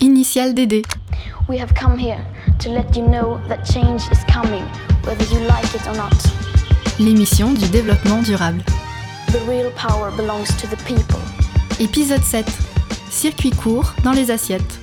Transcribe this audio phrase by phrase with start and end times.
[0.00, 0.84] Initial DD.
[1.48, 2.24] We have come here
[2.60, 4.62] to let you know that change is coming,
[5.02, 6.14] whether you like it or not.
[7.00, 8.62] L'émission du développement durable.
[9.32, 11.18] The real power belongs to the people.
[11.80, 12.46] Épisode 7.
[13.10, 14.78] Circuit court dans les assiettes.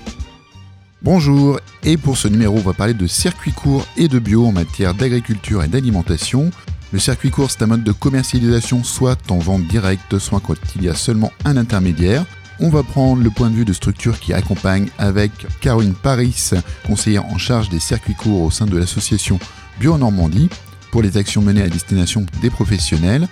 [1.02, 4.52] Bonjour, et pour ce numéro, on va parler de circuit court et de bio en
[4.52, 6.52] matière d'agriculture et d'alimentation.
[6.92, 10.84] Le circuit court, c'est un mode de commercialisation soit en vente directe, soit quand il
[10.84, 12.26] y a seulement un intermédiaire.
[12.60, 16.52] On va prendre le point de vue de structure qui accompagne avec Caroline Paris,
[16.88, 19.40] conseillère en charge des circuits courts au sein de l'association
[19.80, 20.50] Bio Normandie,
[20.92, 23.28] pour les actions menées à destination des professionnels.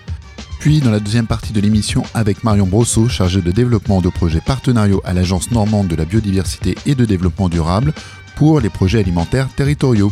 [0.59, 4.41] Puis dans la deuxième partie de l'émission avec Marion Brosseau, chargée de développement de projets
[4.41, 7.94] partenariaux à l'Agence normande de la biodiversité et de développement durable
[8.36, 10.12] pour les projets alimentaires territoriaux.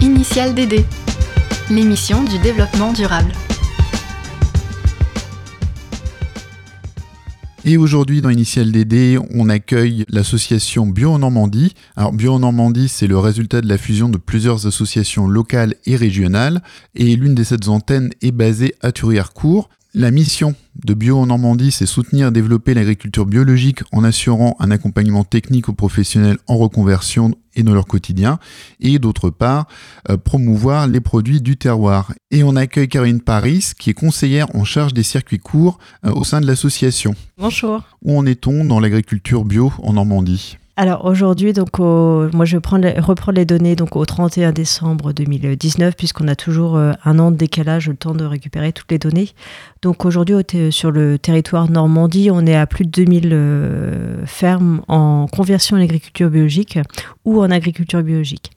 [0.00, 0.84] Initial DD.
[1.70, 3.32] L'émission du développement durable.
[7.64, 11.74] Et aujourd'hui, dans Initial DD, on accueille l'association Bio en Normandie.
[11.94, 15.94] Alors, Bio en Normandie, c'est le résultat de la fusion de plusieurs associations locales et
[15.94, 16.60] régionales.
[16.96, 19.68] Et l'une des sept antennes est basée à Thurière-Court.
[19.94, 20.54] La mission
[20.86, 25.68] de Bio en Normandie, c'est soutenir et développer l'agriculture biologique en assurant un accompagnement technique
[25.68, 28.38] aux professionnels en reconversion et dans leur quotidien,
[28.80, 29.66] et d'autre part,
[30.08, 32.14] euh, promouvoir les produits du terroir.
[32.30, 36.24] Et on accueille Karine Paris, qui est conseillère en charge des circuits courts euh, au
[36.24, 37.14] sein de l'association.
[37.36, 37.82] Bonjour.
[38.00, 40.56] Où en est-on dans l'agriculture bio en Normandie?
[40.74, 46.28] Alors aujourd'hui, donc moi je vais reprendre les données donc au 31 décembre 2019 puisqu'on
[46.28, 49.28] a toujours euh, un an de décalage, le temps de récupérer toutes les données.
[49.82, 50.34] Donc aujourd'hui
[50.70, 55.78] sur le territoire Normandie, on est à plus de 2000 euh, fermes en conversion à
[55.78, 56.78] l'agriculture biologique
[57.26, 58.52] ou en agriculture biologique.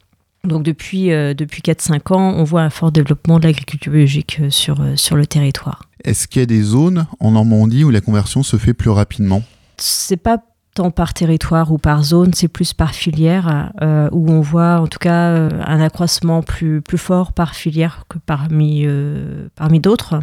[0.45, 4.81] Donc depuis, euh, depuis 4-5 ans, on voit un fort développement de l'agriculture biologique sur,
[4.95, 5.89] sur le territoire.
[6.05, 9.43] Est-ce qu'il y a des zones en Normandie où la conversion se fait plus rapidement?
[9.77, 10.41] C'est pas
[10.75, 14.87] tant par territoire ou par zone, c'est plus par filière, euh, où on voit en
[14.87, 20.19] tout cas euh, un accroissement plus, plus fort par filière que parmi, euh, parmi d'autres.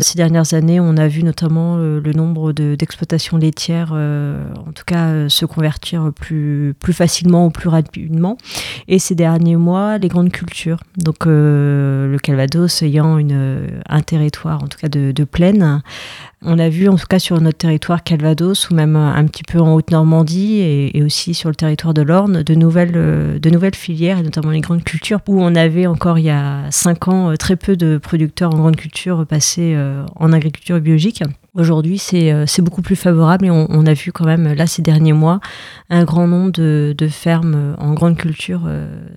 [0.00, 5.44] Ces dernières années, on a vu notamment le nombre d'exploitations laitières, en tout cas, se
[5.44, 8.36] convertir plus, plus facilement ou plus rapidement.
[8.88, 10.80] Et ces derniers mois, les grandes cultures.
[10.96, 15.82] Donc, le Calvados ayant une, un territoire, en tout cas, de plaine.
[16.48, 19.58] On a vu, en tout cas, sur notre territoire Calvados, ou même un petit peu
[19.58, 20.60] en Haute-Normandie,
[20.94, 24.60] et, aussi sur le territoire de l'Orne, de nouvelles, de nouvelles filières, et notamment les
[24.60, 28.54] grandes cultures, où on avait encore il y a cinq ans très peu de producteurs
[28.54, 31.22] en grande culture passés euh, en agriculture biologique.
[31.54, 35.12] Aujourd'hui, euh, c'est beaucoup plus favorable et on, a vu quand même, là, ces derniers
[35.12, 35.40] mois,
[35.90, 39.08] un grand nombre de, fermes en grande culture euh,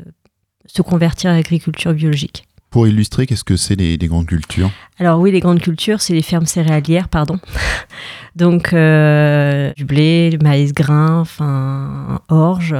[0.65, 2.45] se convertir à l'agriculture biologique.
[2.69, 4.69] Pour illustrer, qu'est-ce que c'est les, grandes cultures?
[4.99, 7.39] Alors oui, les grandes cultures, c'est les fermes céréalières, pardon.
[8.35, 12.75] Donc du blé, du maïs grain, enfin orge.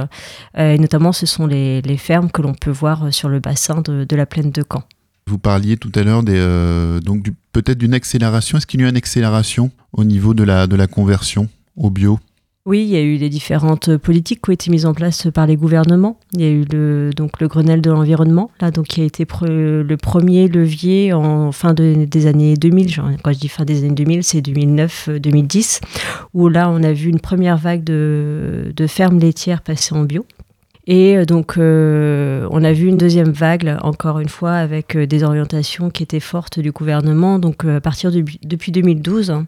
[0.56, 4.16] et notamment, ce sont les, fermes que l'on peut voir sur le bassin de, de
[4.16, 4.84] la plaine de Caen.
[5.30, 8.58] Vous parliez tout à l'heure euh, donc peut-être d'une accélération.
[8.58, 11.88] Est-ce qu'il y a eu une accélération au niveau de la, de la conversion au
[11.88, 12.18] bio?
[12.66, 15.46] Oui, il y a eu les différentes politiques qui ont été mises en place par
[15.46, 16.18] les gouvernements.
[16.34, 19.26] Il y a eu le, donc le Grenelle de l'environnement, là, donc qui a été
[19.42, 22.96] le premier levier en fin des années 2000.
[23.22, 25.80] quand je dis fin des années 2000, c'est 2009-2010,
[26.34, 30.26] où là, on a vu une première vague de fermes laitières passer en bio.
[30.90, 35.06] Et euh, donc, euh, on a vu une deuxième vague, encore une fois, avec euh,
[35.06, 37.38] des orientations qui étaient fortes du gouvernement.
[37.38, 39.46] Donc, à partir de, depuis 2012, hein,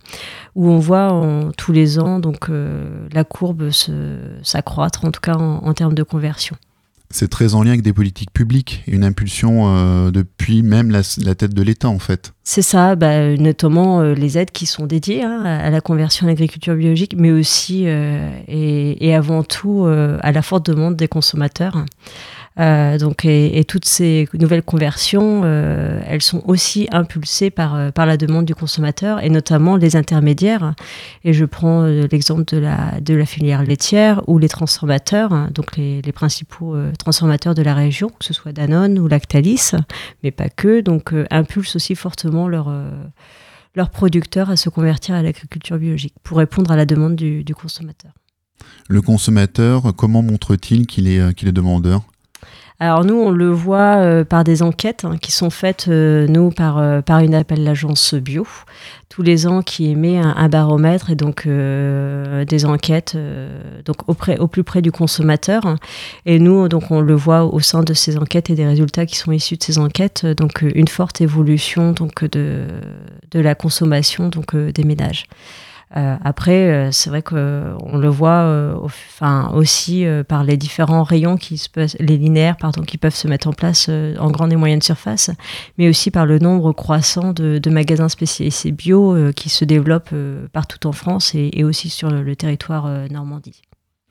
[0.54, 1.20] où on voit
[1.56, 3.70] tous les ans donc la courbe
[4.42, 6.56] s'accroître, en tout cas en termes de conversion
[7.12, 11.02] c'est très en lien avec des politiques publiques, une impulsion euh, depuis même la,
[11.34, 12.32] tête de l'État en fait.
[12.42, 16.30] C'est ça, bah, notamment euh, les aides qui sont dédiées hein, à la conversion à
[16.30, 21.84] l'agriculture biologique, mais aussi euh, et, avant tout à la forte demande des consommateurs.
[22.58, 28.06] Euh, donc, et, toutes ces nouvelles conversions, euh, elles sont aussi impulsées par, euh, par
[28.06, 30.74] la demande du consommateur et notamment les intermédiaires.
[31.24, 35.77] Et je prends l'exemple de la, de la filière laitière ou les transformateurs, hein, donc
[35.77, 39.72] les, les principaux transformateurs de la région, que ce soit Danone ou Lactalis,
[40.22, 42.72] mais pas que, donc impulsent aussi fortement leur
[43.74, 47.54] leurs producteurs à se convertir à l'agriculture biologique pour répondre à la demande du, du
[47.54, 48.12] consommateur.
[48.88, 52.03] Le consommateur, comment montre-t-il qu'il est, qu'il est demandeur?
[52.82, 56.50] Alors nous, on le voit euh, par des enquêtes hein, qui sont faites, euh, nous,
[56.50, 58.44] par, euh, par une appel l'agence bio,
[59.08, 63.16] tous les ans qui émet un, baromètre et donc des enquêtes
[63.84, 65.76] donc au plus près du consommateur.
[66.24, 69.16] Et nous, donc, on le voit au sein de ces enquêtes et des résultats qui
[69.16, 72.64] sont issus de ces enquêtes, donc une forte évolution donc, de,
[73.30, 75.26] de la consommation donc, des ménages.
[75.97, 81.68] Euh, après, c'est vrai qu'on le voit enfin, aussi par les différents rayons, qui se
[82.03, 85.30] les linéaires pardon, qui peuvent se mettre en place en grande et moyenne surface,
[85.78, 90.15] mais aussi par le nombre croissant de, magasins spécialisés bio qui se développent
[90.53, 93.62] partout en France et, aussi sur le, territoire Normandie.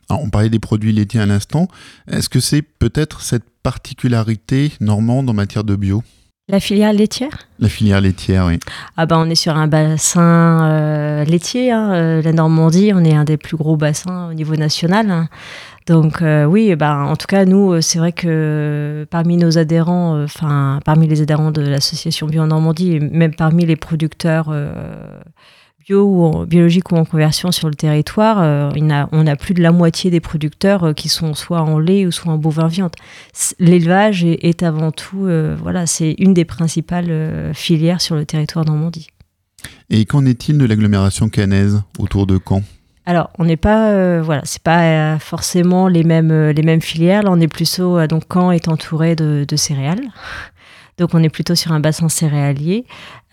[0.09, 1.67] on parlait des produits laitiers à l'instant.
[2.07, 6.03] Est-ce que c'est peut-être cette particularité normande en matière de bio?
[6.51, 7.47] La filière laitière?
[7.59, 8.59] La filière laitière, oui.
[8.97, 13.15] Ah ben, on est sur un bassin euh, laitier, hein, euh, la Normandie, on est
[13.15, 15.29] un des plus gros bassins au niveau national.
[15.87, 20.81] Donc euh, oui, ben, en tout cas, nous, c'est vrai que parmi nos adhérents, enfin
[20.83, 24.53] parmi les adhérents de l'association Bio en Normandie, et même parmi les producteurs
[25.91, 28.71] bio ou en, biologique ou en conversion sur le territoire, euh,
[29.11, 32.11] on a plus de la moitié des producteurs euh, qui sont soit en lait ou
[32.11, 32.93] soit en bovin viande.
[33.59, 39.09] L'élevage est, avant tout, euh, voilà, c'est une des principales filières sur le territoire Normandie.
[39.89, 42.63] Et qu'en est-il de l'agglomération cannaise autour de Caen?
[43.05, 47.23] Alors, on n'est pas, voilà, c'est pas forcément les mêmes, les mêmes filières.
[47.23, 50.07] Là, on est plutôt, donc Caen est entouré de céréales.
[50.97, 52.85] Donc on est plutôt sur un bassin céréalier,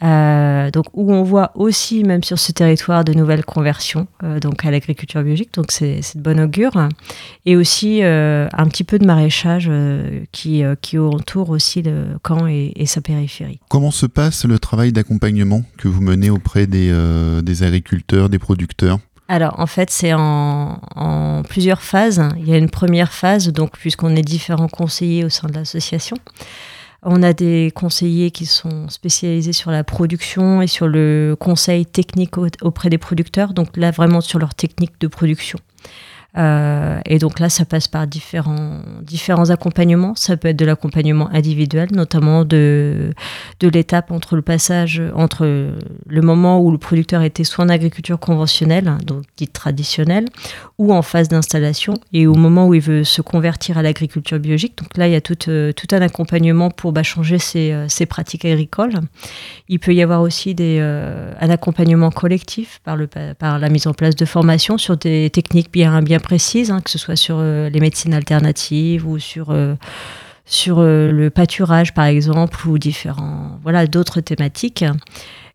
[0.02, 4.64] euh, donc où on voit aussi, même sur ce territoire, de nouvelles conversions euh, donc
[4.64, 5.54] à l'agriculture biologique.
[5.54, 6.88] Donc c'est de bon augure.
[7.46, 9.70] Et aussi euh, un petit peu de maraîchage
[10.32, 13.60] qui, qui entoure aussi le camp et, sa périphérie.
[13.68, 16.90] Comment se passe le travail d'accompagnement que vous menez auprès des,
[17.42, 18.98] des agriculteurs, des producteurs?
[19.30, 22.22] Alors en fait c'est en, en, plusieurs phases.
[22.38, 26.16] Il y a une première phase, donc puisqu'on est différents conseillers au sein de l'association.
[27.02, 32.36] On a des conseillers qui sont spécialisés sur la production et sur le conseil technique
[32.38, 35.58] auprès des producteurs, donc là vraiment sur leur technique de production.
[36.36, 38.82] Euh, et donc là, ça passe par différents,
[39.48, 40.14] accompagnements.
[40.14, 43.14] Ça peut être de l'accompagnement individuel, notamment de,
[43.62, 45.44] l'étape entre le passage, entre
[46.06, 50.26] le moment où le producteur était soit en agriculture conventionnelle, donc dite traditionnelle,
[50.76, 54.76] ou en phase d'installation, et au moment où il veut se convertir à l'agriculture biologique.
[54.78, 58.06] Donc là, il y a tout, euh, un accompagnement pour bah, changer ses, euh, ses,
[58.06, 58.94] pratiques agricoles.
[59.68, 64.16] Il peut y avoir aussi un accompagnement collectif par, le, par la mise en place
[64.16, 67.80] de formations sur des techniques bien, bien précises, hein, que ce soit sur euh, les
[67.80, 69.74] médecines alternatives ou sur, euh,
[70.44, 74.84] sur euh, le pâturage, par exemple, ou différents, voilà, d'autres thématiques.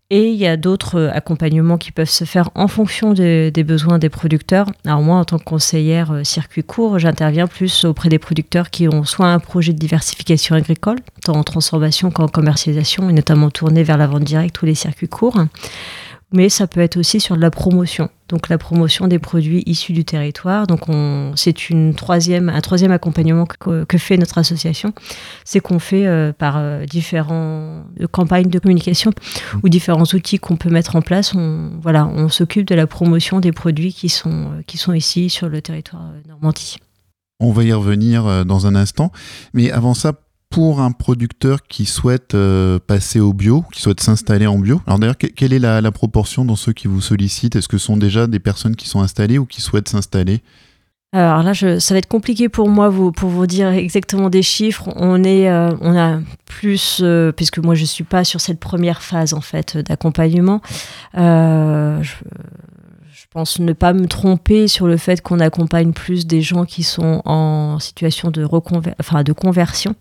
[0.09, 4.09] Et il y a d'autres accompagnements qui peuvent se faire en fonction des besoins des
[4.09, 4.67] producteurs.
[4.85, 9.05] Alors moi, en tant que conseillère circuit court, j'interviens plus auprès des producteurs qui ont
[9.05, 13.97] soit un projet de diversification agricole, tant en transformation qu'en commercialisation, et notamment tourné vers
[13.97, 15.45] la vente directe ou les circuits courts
[16.33, 18.09] mais ça peut être aussi sur la promotion.
[18.27, 20.65] Donc la promotion des produits issus du territoire.
[20.65, 20.81] Donc
[21.35, 24.93] c'est une troisième, un troisième accompagnement que, fait notre association,
[25.45, 29.11] c'est qu'on fait euh, par euh, différentes campagnes de communication
[29.61, 31.35] ou différents outils qu'on peut mettre en place.
[31.35, 35.29] On, voilà, on s'occupe de la promotion des produits qui sont, euh, qui sont ici
[35.29, 36.77] sur le territoire Normandie.
[37.39, 39.11] On va y revenir dans un instant,
[39.53, 40.13] mais avant ça,
[40.53, 44.99] pour un producteur qui souhaite euh, passer au bio, qui souhaite s'installer en bio Alors
[44.99, 47.55] d'ailleurs, quelle est la, proportion dans ceux qui vous sollicitent?
[47.55, 50.41] Est-ce que ce sont déjà des personnes qui sont installées ou qui souhaitent s'installer?
[51.11, 54.89] Alors là, ça va être compliqué pour moi pour vous dire exactement des chiffres.
[54.95, 59.01] On est, euh, on a plus, euh, puisque moi je suis pas sur cette première
[59.01, 60.61] phase en fait d'accompagnement.
[61.15, 62.13] je, je
[63.33, 67.21] pense ne pas me tromper sur le fait qu'on accompagne plus des gens qui sont
[67.25, 68.47] en situation de,
[68.99, 69.95] enfin, de conversion.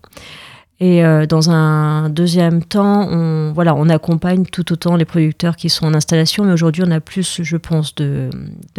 [0.79, 5.69] Et euh, dans un deuxième temps, on, voilà, on accompagne tout autant les producteurs qui
[5.69, 8.29] sont en installation, mais aujourd'hui, on a plus, je pense, de,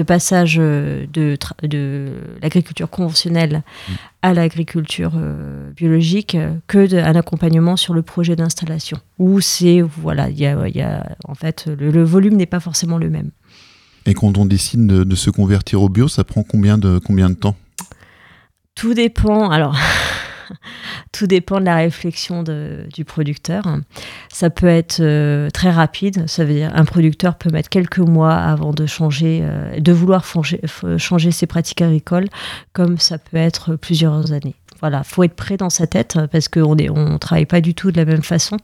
[0.06, 1.06] passage de,
[1.62, 2.08] de
[2.42, 3.62] l'agriculture conventionnelle
[4.23, 8.99] à l'agriculture euh, biologique que d'un accompagnement sur le projet d'installation.
[9.18, 13.30] Où c'est, voilà, il y a, en fait, le, volume n'est pas forcément le même.
[14.06, 17.34] Et quand on décide de, se convertir au bio, ça prend combien de, combien de
[17.34, 17.56] temps?
[18.75, 19.50] Tout dépend.
[19.50, 19.76] Alors.
[21.12, 23.64] Tout dépend de la réflexion du producteur.
[24.30, 28.34] Ça peut être euh, très rapide, ça veut dire un producteur peut mettre quelques mois
[28.34, 32.28] avant de changer, euh, de vouloir changer, ses pratiques agricoles,
[32.73, 34.54] comme ça peut être plusieurs années.
[34.80, 37.90] Voilà, faut être prêt dans sa tête parce qu'on ne on travaille pas du tout
[37.90, 38.58] de la même façon.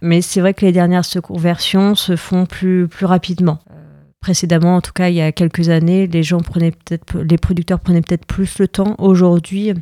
[0.00, 3.58] Mais c'est vrai que les dernières conversions se font plus, plus rapidement
[4.20, 7.80] précédemment, en tout cas il y a quelques années, les gens prenaient peut-être, les producteurs
[7.80, 8.94] prenaient peut-être plus le temps.
[8.98, 9.72] Aujourd'hui,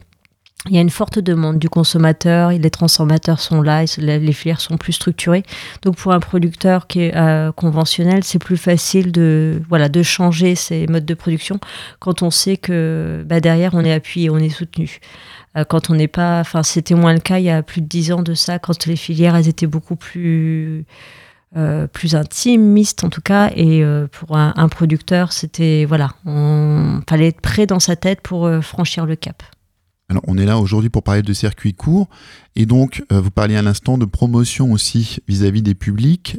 [0.66, 4.76] il y a une forte demande du consommateur, les transformateurs sont là, les filières sont
[4.76, 5.44] plus structurées.
[5.82, 10.56] Donc pour un producteur qui est euh, conventionnel, c'est plus facile de, voilà, de changer
[10.56, 11.60] ses modes de production
[12.00, 14.98] quand on sait que bah, derrière on est appuyé, on est soutenu.
[15.56, 17.86] Euh, quand on n'est pas, enfin c'était moins le cas il y a plus de
[17.86, 20.84] dix ans de ça, quand les filières elles étaient beaucoup plus
[21.92, 23.50] plus intimiste en tout cas.
[23.56, 29.06] Et pour un, producteur, c'était voilà, on fallait être prêt dans sa tête pour franchir
[29.06, 29.42] le cap.
[30.10, 32.08] Alors, on est là aujourd'hui pour parler de circuit court.
[32.56, 36.38] Et donc, vous parliez à l'instant de promotion aussi vis-à-vis des publics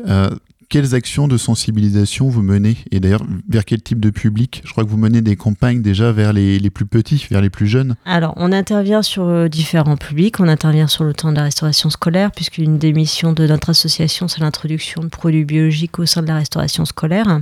[0.70, 4.84] quelles actions de sensibilisation vous menez Et d'ailleurs, vers quel type de public Je crois
[4.84, 7.96] que vous menez des campagnes déjà vers les, plus petits, vers les plus jeunes.
[8.06, 10.40] Alors, on intervient sur euh, différents publics.
[10.40, 14.28] On intervient sur le temps de la restauration scolaire, puisqu'une des missions de notre association,
[14.28, 17.42] c'est l'introduction de produits biologiques au sein de la restauration scolaire.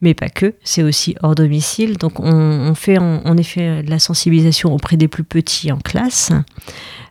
[0.00, 1.98] Mais pas que, c'est aussi hors domicile.
[1.98, 6.32] Donc, on, fait en effet de la sensibilisation auprès des plus petits en classe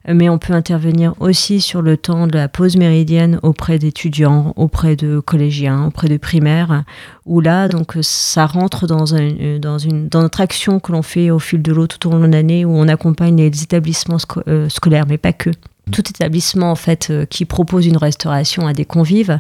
[0.08, 4.96] mais on peut intervenir aussi sur le temps de la pause méridienne auprès d'étudiants, auprès
[4.96, 6.84] de collégiens, auprès de primaires,
[7.26, 11.30] où là, donc, ça rentre dans, un, dans, une, dans notre action que l'on fait
[11.30, 14.18] au fil de l'eau tout au long de l'année, où on accompagne les établissements
[14.48, 15.52] euh, scolaires, mais pas que
[15.90, 19.40] tout établissement en fait euh, qui propose une restauration à des convives,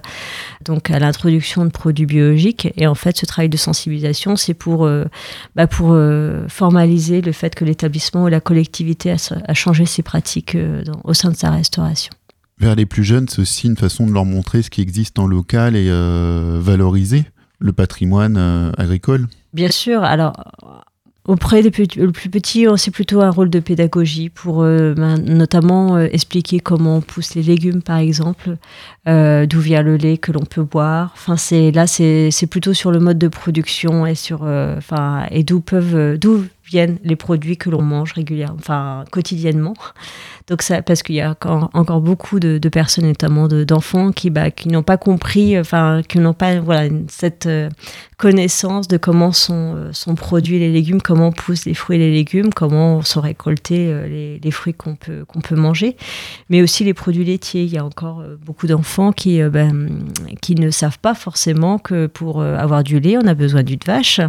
[0.65, 2.71] donc à l'introduction de produits biologiques.
[2.77, 5.05] Et en fait, ce travail de sensibilisation, c'est pour, euh,
[5.55, 10.57] bah, pour euh, formaliser le fait que l'établissement ou la collectivité a, changé ses pratiques
[11.03, 12.11] au sein de sa restauration.
[12.57, 15.27] Vers les plus jeunes, c'est aussi une façon de leur montrer ce qui existe en
[15.27, 15.89] local et
[16.59, 17.25] valoriser
[17.59, 19.27] le patrimoine agricole.
[19.53, 20.03] Bien sûr.
[20.03, 20.33] Alors,
[21.27, 25.17] Auprès des plus, le plus petit, c'est plutôt un rôle de pédagogie pour euh, ben,
[25.19, 28.57] notamment euh, expliquer comment on pousse les légumes, par exemple,
[29.07, 31.11] euh, d'où vient le lait que l'on peut boire.
[31.13, 35.61] Enfin, c'est là, c'est plutôt sur le mode de production et sur, enfin, et d'où
[35.61, 39.75] peuvent, d'où viennent les produits que l'on mange régulièrement, enfin quotidiennement.
[40.47, 44.69] Donc ça, parce qu'il y a encore, beaucoup de, personnes, notamment d'enfants, qui, bah, qui
[44.69, 47.69] n'ont pas compris, enfin, qui n'ont pas voilà, cette euh,
[48.17, 52.11] connaissance de comment sont, euh, sont produits les légumes, comment poussent les fruits et les
[52.11, 55.95] légumes, comment sont récoltés euh, les, fruits qu'on peut, manger,
[56.49, 57.63] mais aussi les produits laitiers.
[57.63, 59.89] Il y a encore beaucoup d'enfants qui, ben,
[60.41, 64.19] qui ne savent pas forcément que pour avoir du lait, on a besoin d'une vache,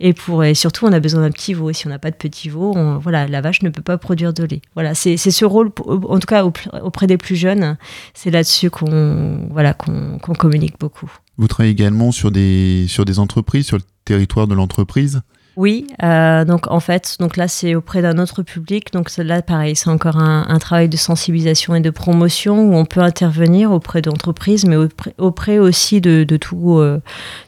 [0.00, 1.70] et, pour, surtout, on a besoin d'un petit veau.
[1.70, 4.32] Et si on n'a pas de petit veau, voilà, la vache ne peut pas produire
[4.32, 4.62] de lait.
[4.74, 6.44] Voilà, c'est ce en tout cas
[6.82, 7.76] auprès des plus jeunes,
[8.14, 11.10] c'est là-dessus qu'on voilà, qu'on communique beaucoup.
[11.36, 15.22] Vous travaillez également sur des, sur des entreprises, sur le territoire de l'entreprise?
[15.56, 19.76] Oui, euh, donc en fait, donc là c'est auprès d'un autre public, donc là pareil,
[19.76, 24.64] c'est encore un, travail de sensibilisation et de promotion où on peut intervenir auprès d'entreprises,
[24.64, 24.76] mais
[25.18, 27.00] auprès, aussi de, tout, euh,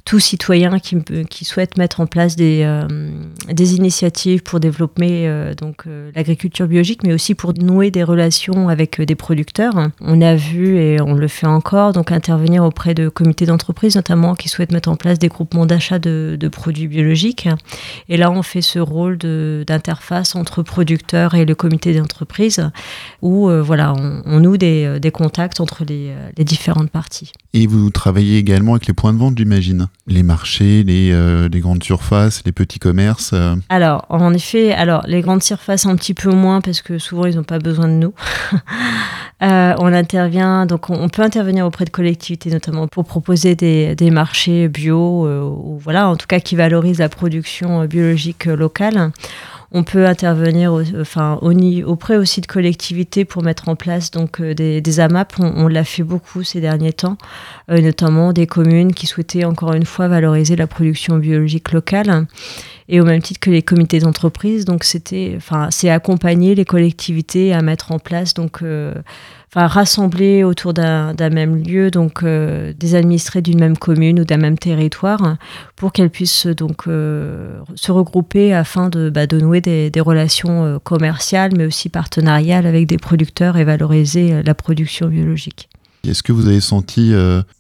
[0.05, 0.99] tout citoyen qui,
[1.31, 2.87] qui souhaite mettre en place des, euh,
[3.51, 5.85] des initiatives pour développer donc
[6.15, 9.75] l'agriculture biologique, mais aussi pour nouer des relations avec des producteurs.
[10.01, 14.35] On a vu et on le fait encore, donc intervenir auprès de comités d'entreprise notamment
[14.35, 17.49] qui souhaitent mettre en place des groupements d'achat de, de produits biologiques.
[18.09, 22.71] Et là, on fait ce rôle d'interface entre producteurs et le comité d'entreprise,
[23.23, 23.93] où euh, voilà,
[24.25, 27.33] on, noue des, euh, des, contacts entre les, euh, les, différentes parties.
[27.53, 31.11] Et vous travaillez également avec les points de vente, j'imagine Les marchés, les,
[31.49, 33.35] les, grandes surfaces, les petits commerces
[33.69, 37.37] Alors, en effet, alors, les grandes surfaces un petit peu moins, parce que souvent, ils
[37.37, 38.15] n'ont pas besoin de nous.
[39.41, 45.27] on intervient, donc on, peut intervenir auprès de collectivités, notamment pour proposer des, marchés bio,
[45.27, 49.11] ou voilà, en tout cas qui valorisent la production biologique locale.
[49.79, 55.01] On peut intervenir enfin, auprès aussi de collectivités pour mettre en place donc, euh, des,
[55.01, 55.35] AMAP.
[55.39, 57.19] On, l'a fait beaucoup ces derniers temps,
[57.71, 62.27] euh, notamment des communes qui souhaitaient encore une fois valoriser la production biologique locale.
[62.89, 64.83] Et au même titre que les comités d'entreprise, donc
[65.37, 68.95] enfin, c'est accompagner les collectivités à mettre en place donc euh,
[69.57, 74.59] rassembler autour d'un même lieu donc euh, des administrés d'une même commune ou d'un même
[74.59, 75.39] territoire
[75.77, 81.53] pour qu'elles puissent donc euh, se regrouper afin de, bah, nouer des, relations euh, commerciales
[81.57, 85.71] mais aussi partenariales avec des producteurs et valoriser la production biologique.
[86.07, 87.13] Est-ce que vous avez senti,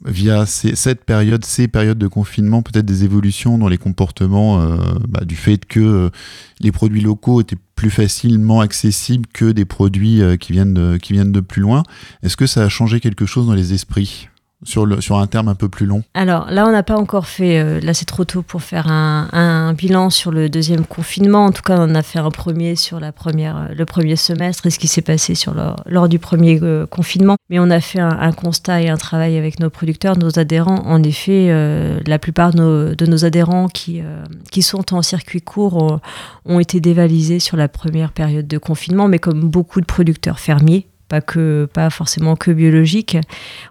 [0.04, 4.64] via cette période, ces périodes de confinement, peut-être des évolutions dans les comportements
[5.08, 6.12] bah, du fait que
[6.60, 11.40] les produits locaux étaient plus facilement accessibles que des produits qui, viennent qui viennent de
[11.40, 11.83] plus loin.
[12.23, 14.28] Est-ce que ça a changé quelque chose dans les esprits?
[14.64, 17.26] Sur, le, sur un terme un peu plus long Alors là, on n'a pas encore
[17.26, 21.46] fait, euh, là c'est trop tôt pour faire un, bilan sur le deuxième confinement.
[21.46, 24.70] En tout cas, on a fait un premier sur la première, le premier semestre et
[24.70, 25.54] ce qui s'est passé sur
[25.86, 27.36] lors du premier euh, confinement.
[27.50, 30.82] Mais on a fait un, constat et un travail avec nos producteurs, nos adhérents.
[30.86, 34.02] En effet, euh, la plupart de nos, adhérents qui,
[34.50, 36.00] qui sont en circuit court
[36.44, 40.86] ont été dévalisés sur la première période de confinement, mais comme beaucoup de producteurs fermiers
[41.08, 43.16] pas que pas forcément que biologique.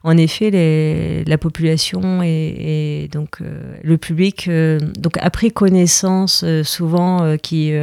[0.03, 3.39] En effet, les, la population et, donc
[3.83, 4.49] le public
[4.97, 7.73] donc a pris connaissance souvent qui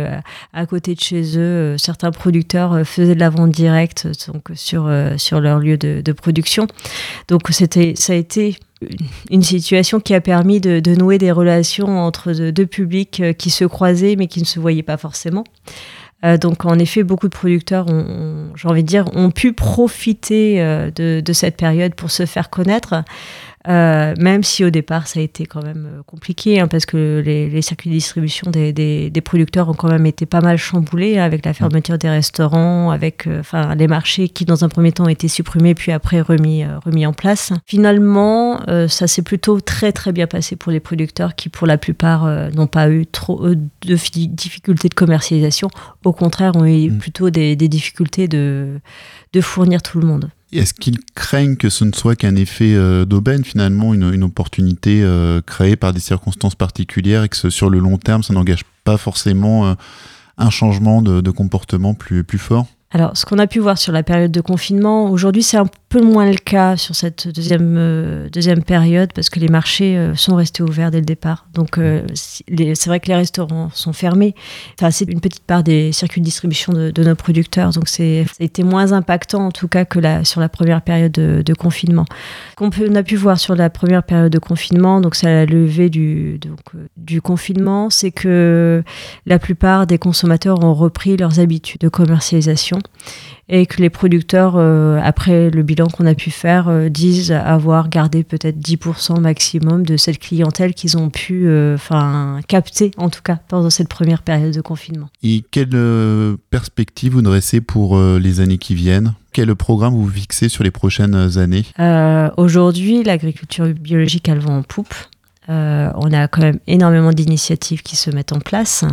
[0.52, 5.40] à côté de chez eux certains producteurs faisaient de la vente directe donc sur sur
[5.40, 6.66] leur lieu de, production.
[7.28, 8.58] Donc c'était ça a été
[9.30, 13.64] une situation qui a permis de, nouer des relations entre deux publics euh, qui se
[13.64, 15.44] croisaient mais qui ne se voyaient pas forcément.
[16.24, 20.62] Euh, donc en effet, beaucoup de producteurs, ont, j'ai envie de dire, ont pu profiter
[20.62, 23.02] euh, de, cette période pour se faire connaître.
[23.68, 27.22] Euh, même si au départ ça a été quand même euh, compliqué, hein, parce que
[27.24, 31.54] les, circuits de distribution des, producteurs ont quand même été pas mal chamboulés avec la
[31.54, 35.28] fermeture des restaurants, avec euh, enfin les marchés qui dans un premier temps ont été
[35.28, 37.52] supprimés puis après remis, remis en place.
[37.66, 42.26] Finalement, ça s'est plutôt très très bien passé pour les producteurs qui pour la plupart
[42.52, 45.68] n'ont pas eu trop de difficultés de commercialisation,
[46.04, 46.98] au contraire ont eu mm.
[46.98, 48.80] plutôt des, des difficultés de,
[49.32, 50.30] de fournir tout le monde.
[50.52, 55.40] Est-ce qu'ils craignent que ce ne soit qu'un effet euh, d'aubaine, finalement, une, opportunité euh,
[55.40, 59.66] créée par des circonstances particulières et que sur le long terme, ça n'engage pas forcément
[59.66, 59.74] euh,
[60.36, 62.66] un changement de, comportement plus fort?
[62.94, 66.02] Alors, ce qu'on a pu voir sur la période de confinement, aujourd'hui, c'est un peu
[66.02, 70.36] moins le cas sur cette deuxième, euh, deuxième période parce que les marchés euh, sont
[70.36, 71.46] restés ouverts dès le départ.
[71.54, 74.34] Donc, euh, c'est vrai que les restaurants sont fermés.
[74.78, 77.70] Enfin, c'est une petite part des circuits de distribution de, nos producteurs.
[77.70, 81.12] Donc, ça a été moins impactant, en tout cas, que la, sur la première période
[81.12, 82.04] de, confinement.
[82.50, 85.90] Ce qu'on a pu voir sur la première période de confinement, donc c'est la levée
[85.90, 86.40] du,
[86.96, 88.82] du confinement, c'est que
[89.26, 92.81] la plupart des consommateurs ont repris leurs habitudes de commercialisation
[93.48, 97.88] et que les producteurs, euh, après le bilan qu'on a pu faire, euh, disent avoir
[97.88, 101.76] gardé peut-être 10% maximum de cette clientèle qu'ils ont pu euh,
[102.48, 105.08] capter, en tout cas, pendant cette première période de confinement.
[105.22, 105.68] Et quelle
[106.50, 109.14] perspective vous dressez pour les années qui viennent?
[109.32, 111.64] Quel programme vous fixez sur les prochaines années?
[112.36, 114.94] Aujourd'hui, l'agriculture biologique, elle va en poupe.
[115.48, 118.84] on a quand même énormément d'initiatives qui se mettent en place.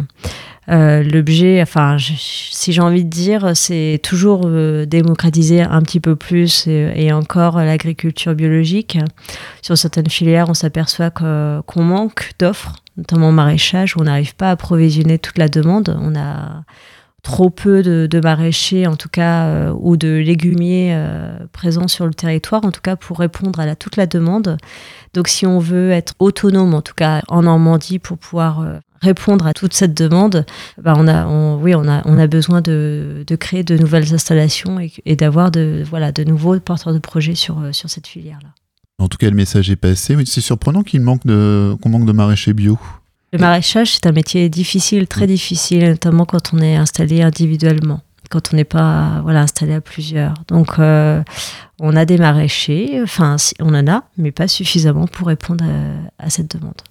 [0.69, 6.15] Euh, l'objet, enfin, si j'ai envie de dire, c'est toujours euh, démocratiser un petit peu
[6.15, 8.99] plus et, encore l'agriculture biologique.
[9.61, 14.51] Sur certaines filières, on s'aperçoit qu'on manque d'offres, notamment maraîchage, où on n'arrive pas à
[14.51, 15.97] approvisionner toute la demande.
[15.99, 16.63] On a
[17.23, 20.95] trop peu de, maraîchers, en tout cas, euh, ou de légumiers
[21.51, 24.57] présents sur le territoire, en tout cas pour répondre à toute la demande.
[25.15, 28.63] Donc si on veut être autonome, en tout cas en Normandie, pour pouvoir
[29.01, 30.45] répondre à toute cette demande,
[30.81, 34.79] bah on a, oui, on a, on a besoin de, de créer de nouvelles installations
[35.05, 38.49] et, d'avoir de, voilà, de nouveaux porteurs de projets sur, euh, sur cette filière-là.
[38.99, 40.17] En tout cas, le message est passé.
[40.25, 42.77] C'est surprenant qu'il manque de, qu'on manque de maraîchers bio.
[43.31, 48.49] Le maraîchage, c'est un métier difficile, très difficile, notamment quand on est installé individuellement, quand
[48.51, 50.33] on n'est pas voilà, installé à plusieurs.
[50.47, 51.23] Donc, euh,
[51.79, 55.63] on a des maraîchers, enfin, on en a, mais pas suffisamment pour répondre
[56.17, 56.81] à cette demande.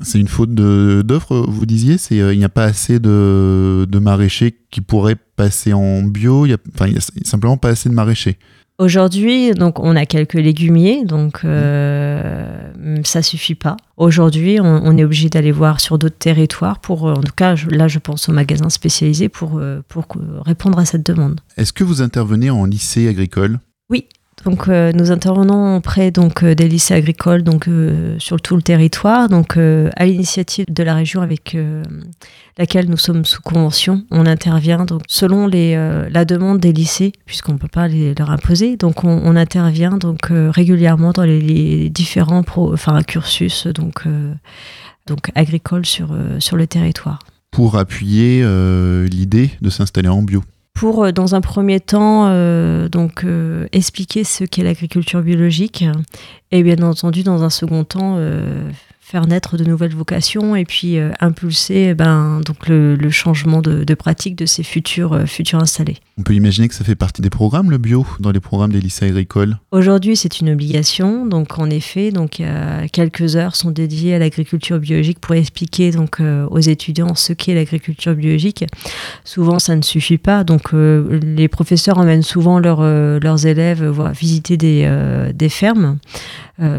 [0.00, 1.98] C'est une faute d'offre, vous disiez?
[1.98, 6.48] C'est euh, Il n'y a pas assez de, maraîchers qui pourraient passer en bio, il
[6.48, 8.38] n'y a, a simplement pas assez de maraîchers.
[8.78, 12.66] Aujourd'hui, donc on a quelques légumiers, donc euh,
[13.04, 13.76] ça suffit pas.
[13.96, 17.98] Aujourd'hui, on, est obligé d'aller voir sur d'autres territoires pour, en tout cas, là, je
[17.98, 20.06] pense aux magasins spécialisés pour, euh, pour
[20.44, 21.40] répondre à cette demande.
[21.56, 23.60] Est-ce que vous intervenez en lycée agricole?
[23.90, 24.06] Oui,
[24.44, 28.62] donc, euh, nous intervenons auprès donc, euh, des lycées agricoles donc, euh, sur tout le
[28.62, 31.56] territoire, donc, à l'initiative de la région avec
[32.58, 34.04] laquelle nous sommes sous convention.
[34.10, 35.74] On intervient donc, selon les,
[36.10, 38.76] la demande des lycées, puisqu'on ne peut pas les, leur imposer.
[38.76, 44.04] Donc, on, intervient donc, régulièrement dans les, différents pro, enfin, cursus donc,
[45.06, 47.20] donc, agricoles sur, sur le territoire.
[47.50, 48.44] Pour appuyer
[49.08, 50.42] l'idée de s'installer en bio
[50.74, 55.84] pour, euh, dans un premier temps, euh, donc euh, expliquer ce qu'est l'agriculture biologique,
[56.50, 58.18] et bien entendu, dans un second temps,
[59.12, 63.94] faire naître de nouvelles vocations et puis euh, impulser eh ben, donc le, changement de,
[63.94, 65.98] pratique de ces futurs, euh, futurs installés.
[66.16, 68.80] On peut imaginer que ça fait partie des programmes, le bio, dans les programmes des
[68.80, 69.58] lycées agricoles?
[69.70, 71.26] Aujourd'hui, c'est une obligation.
[71.26, 72.42] Donc, en effet, donc,
[72.92, 77.54] quelques heures sont dédiées à l'agriculture biologique pour expliquer donc, euh, aux étudiants ce qu'est
[77.54, 78.64] l'agriculture biologique.
[79.24, 80.44] Souvent, ça ne suffit pas.
[80.44, 84.90] Donc, les professeurs emmènent souvent leurs élèves voir, visiter des,
[85.34, 85.98] des fermes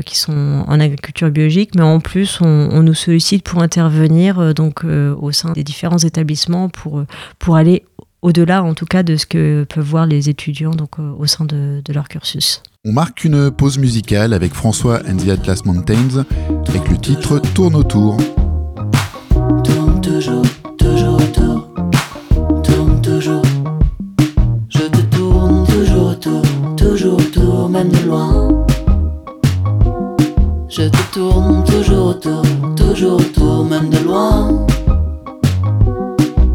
[0.06, 4.84] qui sont en agriculture biologique, mais en plus, on, nous sollicite pour intervenir euh, donc
[4.84, 7.08] euh, au sein des différents établissements pour, euh,
[7.40, 7.86] pour aller
[8.22, 11.82] au-delà, en tout cas, de ce que peuvent voir les étudiants donc, au sein de,
[11.94, 12.64] leur cursus.
[12.86, 16.26] On marque une pause musicale avec François and the Atlas Mountains
[16.68, 18.18] avec le titre Tourne autour.
[19.64, 20.46] Tourne toujours,
[20.78, 21.70] toujours autour.
[22.64, 23.42] Tourne toujours.
[24.70, 25.66] Je te tourne
[26.78, 27.24] toujours
[33.06, 34.66] autour, même de loin.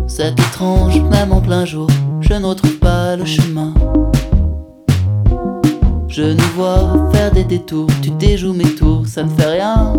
[0.06, 1.88] C'est étrange, même en plein jour,
[2.20, 3.72] je ne retrouve pas le chemin.
[6.08, 9.92] Je nous vois faire des détours, tu déjoues mes tours, ça ne fait rien.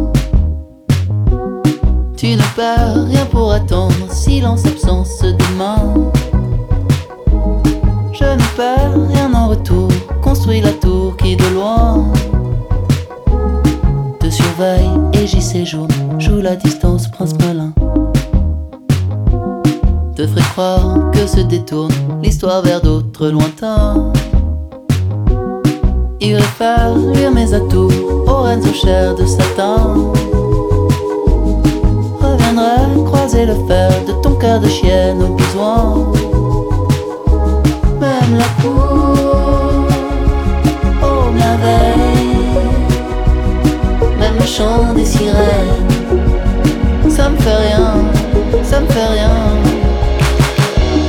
[2.18, 6.12] Tu ne perds rien pour attendre, silence, absence demain.
[8.12, 9.88] Je ne perds rien en retour,
[10.22, 12.12] construis la tour qui de loin
[14.62, 17.74] et j'y séjourne, joue la distance, prince malin.
[20.16, 24.12] Te ferai croire que se détourne l'histoire vers d'autres lointains.
[26.20, 27.90] Irai faire luire mes atouts
[28.28, 29.96] aux reines aux chairs de satin.
[32.20, 36.12] Reviendrai croiser le fer de ton cœur de chienne au besoin.
[38.02, 39.39] Même la cour,
[44.50, 45.88] chant des sirènes,
[47.08, 47.94] ça me fait rien,
[48.64, 49.36] ça me fait rien.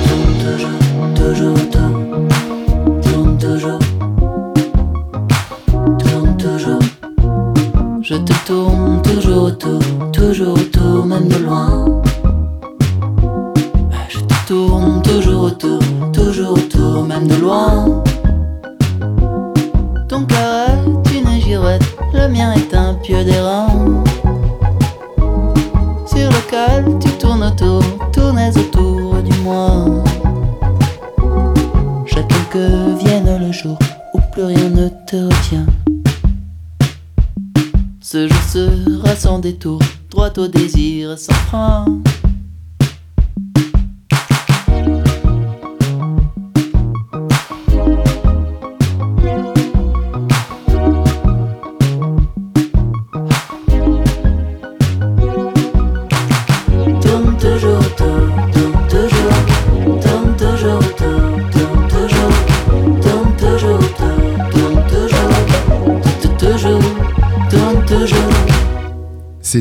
[0.07, 0.81] Tourne toujours,
[1.21, 1.93] toujours autour,
[3.03, 3.79] tourne toujours,
[5.99, 6.85] tourne toujours.
[8.03, 9.81] Je te tourne toujours autour,
[10.13, 10.59] toujours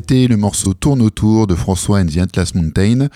[0.09, 3.09] C'était le morceau Tourne autour de François and the Atlas Mountain.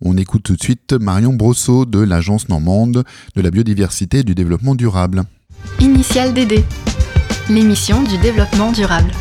[0.00, 3.04] On écoute tout de suite Marion Brosseau de l'Agence normande
[3.36, 5.22] de la biodiversité et du développement durable.
[5.78, 6.64] Initial DD,
[7.50, 9.12] l'émission du développement durable.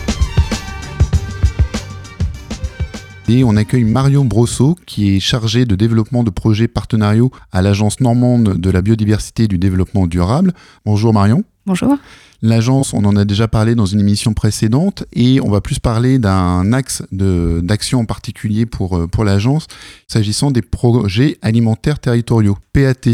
[3.28, 8.00] Et on accueille Marion Brosseau, qui est chargée de développement de projets partenariaux à l'Agence
[8.00, 10.52] normande de la biodiversité et du développement durable.
[10.84, 11.44] Bonjour Marion.
[11.68, 11.96] Bonjour.
[12.42, 16.20] L'agence, on en a déjà parlé dans une émission précédente et on va plus parler
[16.20, 19.68] d'un axe d'action en particulier pour, euh, pour l'agence,
[20.08, 23.12] s'agissant des projets alimentaires territoriaux, PAT.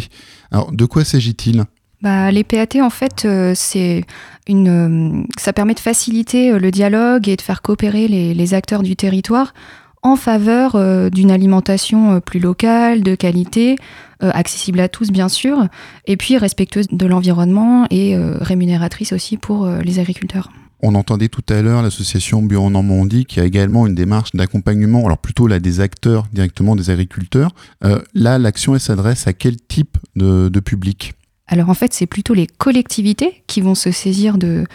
[0.51, 1.63] Alors, de quoi s'agit-il?
[2.03, 4.03] Bah, les PAT, en fait, euh, c'est
[4.47, 8.95] une, euh, ça permet de faciliter le dialogue et de faire coopérer les acteurs du
[8.95, 9.53] territoire
[10.05, 13.75] en faveur euh, d'une alimentation euh, plus locale, de qualité,
[14.21, 15.67] euh, accessible à tous, bien sûr,
[16.05, 20.51] et puis respectueuse de l'environnement et rémunératrice aussi pour les agriculteurs.
[20.81, 25.05] On entendait tout à l'heure l'association Bio en Normandie qui a également une démarche d'accompagnement,
[25.05, 27.51] alors plutôt là des acteurs directement des agriculteurs.
[28.13, 31.13] Là, l'action, elle s'adresse à quel type de public?
[31.47, 34.65] Alors en fait, c'est plutôt les collectivités qui vont se saisir de,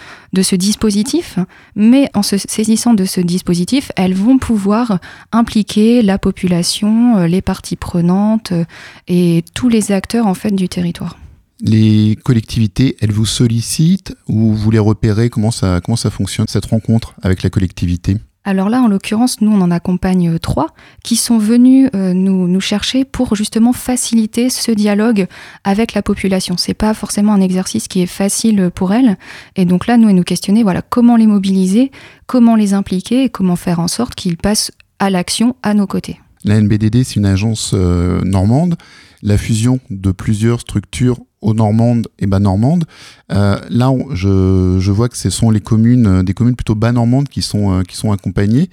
[0.40, 1.38] ce dispositif,
[1.74, 5.00] mais en se saisissant de ce dispositif, elles vont pouvoir
[5.32, 8.64] impliquer la population, euh, les parties prenantes euh,
[9.08, 11.18] et tous les acteurs en fait du territoire.
[11.60, 15.28] Les collectivités, elles vous sollicitent ou vous les repérez?
[15.28, 18.16] Comment ça, comment ça fonctionne cette rencontre avec la collectivité?
[18.44, 20.68] Alors là, en l'occurrence, nous, on en accompagne euh, trois
[21.04, 25.26] qui sont venus euh, nous, nous chercher pour justement faciliter ce dialogue
[25.62, 26.56] avec la population.
[26.56, 29.18] C'est pas forcément un exercice qui est facile pour elles.
[29.56, 31.90] Et donc là, nous, elles nous questionner, voilà, comment les mobiliser,
[32.26, 36.18] comment les impliquer et comment faire en sorte qu'ils passent à l'action à nos côtés.
[36.44, 38.76] La NBDD, c'est une agence euh, normande.
[39.22, 42.84] La fusion de plusieurs structures aux normandes et bas normandes.
[43.32, 46.92] Euh, là, je, je vois que ce sont les communes, euh, des communes plutôt bas
[46.92, 48.68] normandes qui sont, euh, qui sont accompagnées.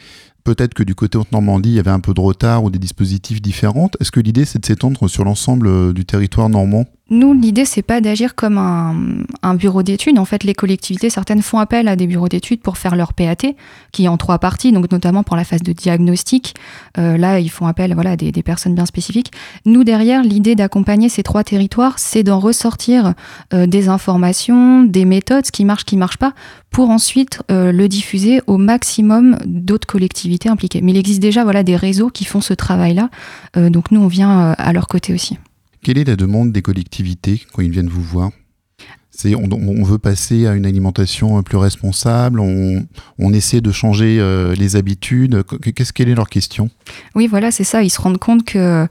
[0.48, 3.42] Peut-être que du côté Haute-Normandie, il y avait un peu de retard ou des dispositifs
[3.42, 3.90] différents.
[4.00, 6.86] Est-ce que l'idée, c'est de s'étendre sur l'ensemble euh, du territoire normand?
[7.10, 10.20] Nous, l'idée, c'est pas d'agir comme un, bureau d'études.
[10.20, 13.54] En fait, les collectivités, certaines font appel à des bureaux d'études pour faire leur PAT,
[13.94, 16.56] qui est en trois parties, donc notamment pour la phase de diagnostic.
[16.98, 19.32] Euh, là, ils font appel voilà, à des, personnes bien spécifiques.
[19.66, 23.14] Nous, derrière, l'idée d'accompagner ces trois territoires, c'est d'en ressortir
[23.54, 26.34] euh, des informations, des méthodes, ce qui marche, ce qui marche pas,
[26.72, 30.82] pour ensuite le diffuser au maximum d'autres collectivités impliquées.
[30.82, 33.10] Mais il existe déjà voilà, des réseaux qui font ce travail-là,
[33.56, 35.38] Euh, donc nous, on vient euh, à leur côté aussi.
[35.82, 38.30] Quelle est la demande des collectivités quand ils viennent vous voir?
[39.26, 42.86] On, on veut passer à une alimentation euh, plus responsable, on,
[43.18, 45.44] on essaie de changer euh, les habitudes.
[45.76, 46.70] Qu'est-ce quelle est leur question?
[47.16, 47.82] Oui, voilà, c'est ça.
[47.82, 48.88] Ils se rendent compte que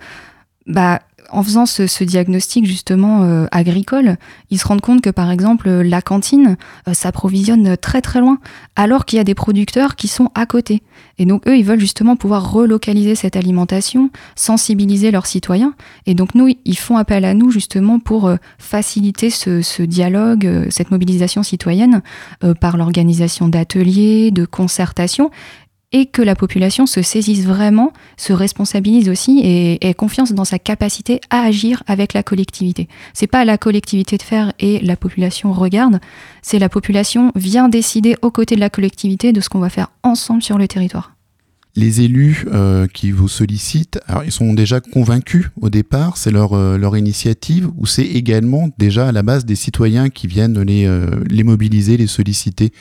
[0.66, 4.16] bah, en faisant ce, ce diagnostic justement euh, agricole,
[4.50, 6.56] ils se rendent compte que par exemple la cantine
[6.88, 8.38] euh, s'approvisionne très très loin,
[8.74, 10.82] alors qu'il y a des producteurs qui sont à côté.
[11.18, 15.74] Et donc eux, ils veulent justement pouvoir relocaliser cette alimentation, sensibiliser leurs citoyens.
[16.07, 20.66] Et donc nous, ils font appel à nous justement pour euh, faciliter ce, dialogue, euh,
[20.70, 22.02] cette mobilisation citoyenne
[22.44, 25.31] euh, par l'organisation d'ateliers, de concertations
[25.96, 30.59] et que la population se saisisse vraiment, se responsabilise aussi et ait confiance dans sa
[30.59, 32.87] capacité à agir avec la collectivité.
[33.14, 35.98] C'est pas la collectivité de faire et la population regarde,
[36.42, 39.88] c'est la population vient décider aux côtés de la collectivité de ce qu'on va faire
[40.02, 41.14] ensemble sur le territoire.
[41.76, 46.52] Les élus euh, qui vous sollicitent, alors ils sont déjà convaincus au départ, c'est leur,
[46.52, 50.85] euh, leur initiative, ou c'est également déjà à la base des citoyens qui viennent les,
[50.85, 52.72] euh, les mobiliser, les solliciter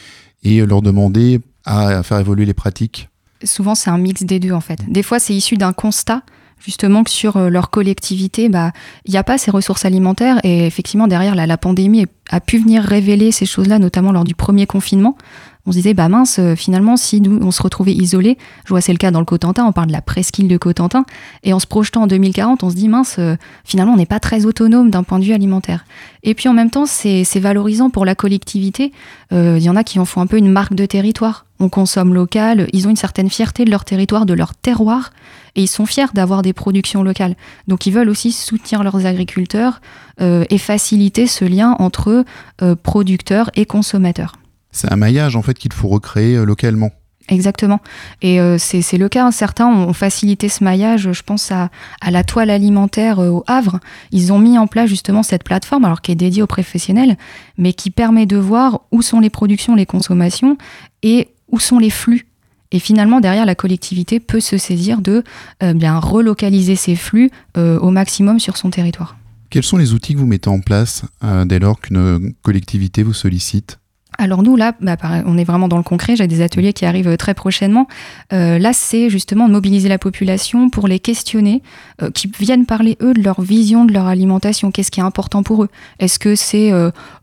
[0.44, 3.10] et leur demander à faire évoluer les pratiques
[3.44, 4.80] Souvent, c'est un mix des deux en fait.
[4.88, 6.22] Des fois, c'est issu d'un constat
[6.66, 8.72] justement que sur euh, leur collectivité, bah,
[9.06, 12.84] il n'y a pas ces ressources alimentaires et effectivement derrière la pandémie a pu venir
[12.84, 15.18] révéler ces choses-là, notamment lors du premier confinement.
[15.66, 18.82] On se disait bah mince, euh, finalement si nous on se retrouvait isolés, je vois
[18.82, 21.06] c'est le cas dans le Cotentin, on parle de la presqu'île de Cotentin,
[21.44, 24.20] et en se projetant en 2040, on se dit mince, euh, finalement on n'est pas
[24.20, 25.86] très autonome d'un point de vue alimentaire.
[26.24, 28.92] Et puis en même temps c'est valorisant pour la collectivité.
[29.34, 31.46] Euh, Il y en a qui en font un peu une marque de territoire.
[31.60, 35.12] On consomme local, ils ont une certaine fierté de leur territoire, de leur terroir,
[35.56, 37.36] et ils sont fiers d'avoir des productions locales.
[37.68, 39.82] Donc ils veulent aussi soutenir leurs agriculteurs
[40.22, 42.26] euh, et faciliter ce lien entre
[42.62, 44.34] euh, producteurs et consommateurs.
[44.76, 46.92] C'est un maillage en fait qu'il faut recréer euh, localement.
[47.28, 47.80] Exactement.
[48.22, 49.26] Et euh, c'est le cas.
[49.26, 49.32] hein.
[49.32, 51.12] Certains ont facilité ce maillage.
[51.12, 53.80] Je pense à, à la toile alimentaire euh, au Havre.
[54.12, 57.18] Ils ont mis en place justement cette plateforme, alors qui est dédiée aux professionnels,
[57.58, 60.58] mais qui permet de voir où sont les productions, les consommations
[61.02, 62.28] et où sont les flux.
[62.72, 65.24] Et finalement, derrière, la collectivité peut se saisir de
[65.64, 69.16] euh, bien relocaliser ces flux au maximum sur son territoire.
[69.50, 71.06] Quels sont les outils que vous mettez en place
[71.46, 73.80] dès lors qu'une collectivité vous sollicite?
[74.18, 76.16] Alors nous, là, bah, on est vraiment dans le concret.
[76.16, 77.88] J'ai des ateliers qui arrivent euh, très prochainement.
[78.34, 81.62] Euh, là, c'est justement de mobiliser la population pour les questionner,
[82.02, 84.72] euh, qui viennent parler, eux, de leur vision de leur alimentation.
[84.72, 85.70] Qu'est-ce qui est important pour eux?
[86.00, 86.72] Est-ce que c'est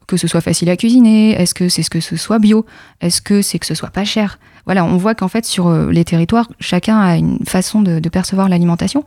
[0.06, 1.32] que ce soit facile à cuisiner?
[1.32, 2.66] Est-ce que c'est ce que ce soit bio?
[3.00, 4.38] Est-ce que c'est que ce soit pas cher?
[4.66, 8.48] Voilà, on voit qu'en fait, sur les territoires, chacun a une façon de, de percevoir
[8.48, 9.04] l'alimentation.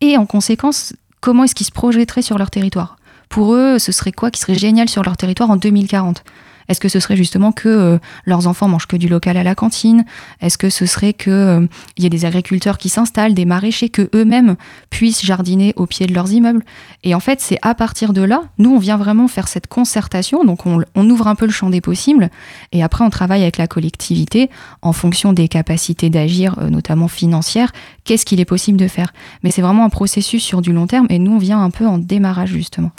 [0.00, 2.96] Et en conséquence, comment est-ce qu'ils se projetteraient sur leur territoire?
[3.28, 6.24] Pour eux, ce serait quoi qui serait génial sur leur territoire en 2040
[6.68, 9.54] est-ce que ce serait justement que euh, leurs enfants mangent que du local à la
[9.54, 10.04] cantine?
[10.40, 13.88] Est-ce que ce serait que euh, il y ait des agriculteurs qui s'installent, des maraîchers,
[13.88, 14.56] que eux-mêmes
[14.90, 16.64] puissent jardiner au pied de leurs immeubles?
[17.04, 20.44] Et en fait, c'est à partir de là, nous, on vient vraiment faire cette concertation.
[20.44, 22.30] Donc, on, on ouvre un peu le champ des possibles,
[22.72, 24.50] et après, on travaille avec la collectivité
[24.82, 27.72] en fonction des capacités d'agir, euh, notamment financières.
[28.04, 29.12] Qu'est-ce qu'il est possible de faire?
[29.42, 31.86] Mais c'est vraiment un processus sur du long terme, et nous, on vient un peu
[31.86, 32.92] en démarrage justement.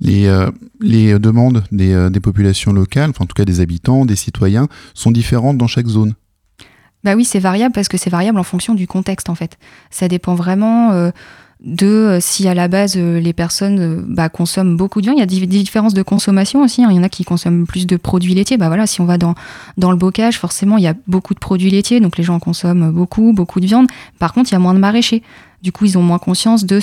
[0.00, 4.04] Les, euh, les demandes des, euh, des populations locales, enfin en tout cas des habitants,
[4.04, 6.14] des citoyens, sont différentes dans chaque zone.
[7.04, 9.58] Bah oui, c'est variable parce que c'est variable en fonction du contexte en fait.
[9.90, 11.10] Ça dépend vraiment euh,
[11.64, 15.16] de si à la base les personnes bah, consomment beaucoup de viande.
[15.18, 16.82] Il y a des différences de consommation aussi.
[16.82, 16.88] hein.
[16.90, 18.56] Il y en a qui consomment plus de produits laitiers.
[18.56, 19.34] Bah voilà, si on va dans
[19.78, 22.90] dans le bocage, forcément il y a beaucoup de produits laitiers, donc les gens consomment
[22.90, 23.86] beaucoup, beaucoup de viande.
[24.18, 25.22] Par contre, il y a moins de maraîchers.
[25.62, 26.80] Du coup, ils ont moins conscience de,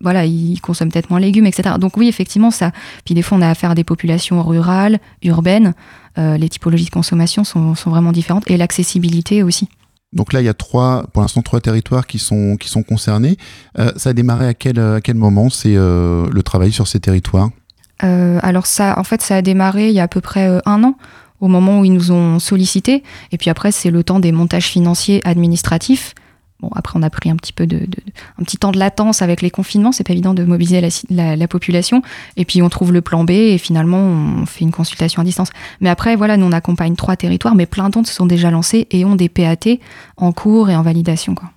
[0.00, 1.74] voilà, ils consomment peut-être moins de légumes, etc.
[1.80, 2.70] Donc oui, effectivement, ça.
[3.04, 5.74] Puis des fois, on a affaire à des populations rurales, urbaines.
[6.16, 9.68] Euh, les typologies de consommation sont, sont vraiment différentes et l'accessibilité aussi.
[10.12, 13.36] Donc là, il y a trois, pour l'instant, trois territoires qui sont, qui sont concernés.
[13.78, 17.00] Euh, ça a démarré à quel, à quel moment C'est euh, le travail sur ces
[17.00, 17.50] territoires?
[18.02, 20.96] Alors ça, en fait, ça a démarré il y a à peu près un an,
[21.40, 23.02] au moment où ils nous ont sollicité.
[23.30, 26.14] Et puis après, c'est le temps des montages financiers administratifs.
[26.62, 27.86] Bon, après, on a pris un petit peu de, de-
[28.38, 29.92] un petit temps de latence avec les confinements.
[29.92, 32.02] C'est pas évident de mobiliser la, ci- la- la population.
[32.36, 35.48] Et puis, on trouve le plan B et finalement, on fait une consultation à distance.
[35.80, 38.86] Mais après, voilà, nous, on accompagne trois territoires, mais plein d'autres se sont déjà lancés
[38.90, 39.78] et ont des PAT
[40.16, 41.50] en cours et en validation, quoi.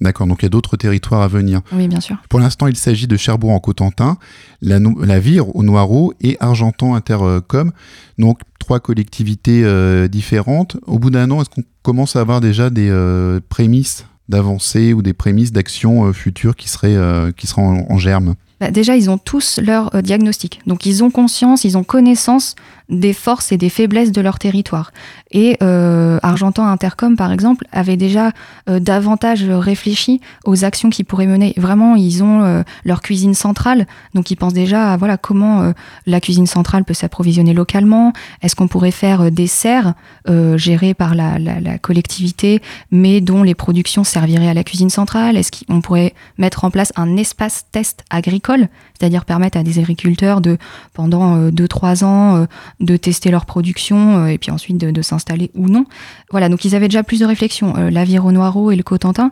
[0.00, 1.60] D'accord, donc il y a d'autres territoires à venir.
[1.72, 2.16] Oui, bien sûr.
[2.30, 4.16] Pour l'instant, il s'agit de Cherbourg en Cotentin,
[4.62, 7.70] la Vire au Noireau et Argentan Intercom.
[8.18, 10.78] Donc trois collectivités euh, différentes.
[10.86, 15.02] Au bout d'un an, est-ce qu'on commence à avoir déjà des euh, prémices d'avancée ou
[15.02, 18.96] des prémices d'actions euh, futures qui seraient, euh, qui seraient en, en germe Bah, déjà,
[18.96, 20.60] ils ont tous leur euh, diagnostic.
[20.66, 22.54] Donc, ils ont conscience, ils ont connaissance
[22.90, 24.92] des forces et des faiblesses de leur territoire.
[25.30, 28.32] Et euh, Argentan Intercom, par exemple, avait déjà
[28.68, 31.54] euh, davantage réfléchi aux actions qu'ils pourraient mener.
[31.56, 35.72] Vraiment, ils ont euh, leur cuisine centrale, donc ils pensent déjà à voilà, comment euh,
[36.06, 38.12] la cuisine centrale peut s'approvisionner localement.
[38.42, 39.94] Est-ce qu'on pourrait faire euh, des serres
[40.28, 44.90] euh, gérées par la, la- la collectivité, mais dont les productions serviraient à la cuisine
[44.90, 45.36] centrale?
[45.36, 50.40] Est-ce qu'on pourrait mettre en place un espace test agricole, c'est-à-dire permettre à des agriculteurs
[50.40, 50.58] de,
[50.92, 52.46] pendant 2-3 ans,
[52.80, 55.84] de tester leur production euh, et puis ensuite de, s'installer ou non.
[56.30, 57.76] Voilà, donc ils avaient déjà plus de réflexions.
[57.76, 59.28] Euh, L'Aviron-Noireau et le Cotentin